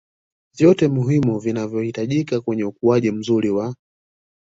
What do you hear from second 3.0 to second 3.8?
mzuri wa